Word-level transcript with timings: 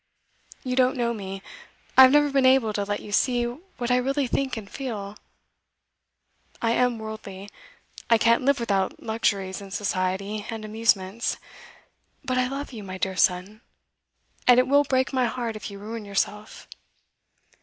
You 0.63 0.75
don't 0.75 0.97
know 0.97 1.13
me; 1.13 1.43
I 1.95 2.01
have 2.01 2.11
never 2.11 2.31
been 2.31 2.43
able 2.43 2.73
to 2.73 2.83
let 2.85 3.01
you 3.01 3.11
see 3.11 3.43
what 3.45 3.91
I 3.91 3.97
really 3.97 4.25
think 4.25 4.57
and 4.57 4.67
feel. 4.67 5.15
I 6.59 6.71
am 6.71 6.97
worldly; 6.97 7.51
I 8.09 8.17
can't 8.17 8.41
live 8.41 8.59
without 8.59 8.99
luxuries 9.03 9.61
and 9.61 9.71
society 9.71 10.47
and 10.49 10.65
amusements; 10.65 11.37
but 12.25 12.39
I 12.39 12.47
love 12.47 12.73
you, 12.73 12.83
my 12.83 12.97
dear 12.97 13.15
son, 13.15 13.61
and 14.47 14.59
it 14.59 14.67
will 14.67 14.85
break 14.85 15.13
my 15.13 15.27
heart 15.27 15.55
if 15.55 15.69
you 15.69 15.77
ruin 15.77 16.03
yourself. 16.03 16.67